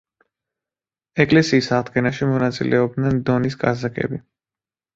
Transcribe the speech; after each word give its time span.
ეკლესიის 1.25 1.67
აღდგენაში 1.81 2.31
მონაწილეობენ 2.31 3.23
დონის 3.31 3.61
კაზაკები. 3.67 4.25